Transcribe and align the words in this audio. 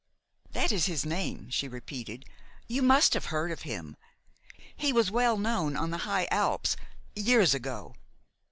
"That 0.49 0.71
is 0.71 0.87
his 0.87 1.05
name," 1.05 1.51
she 1.51 1.67
repeated. 1.67 2.25
"You 2.67 2.81
must 2.81 3.13
have 3.13 3.25
heard 3.25 3.51
of 3.51 3.61
him. 3.61 3.95
He 4.75 4.91
was 4.91 5.11
well 5.11 5.37
known 5.37 5.75
on 5.77 5.91
the 5.91 5.97
high 6.09 6.27
Alps 6.31 6.75
years 7.15 7.53
ago." 7.53 7.93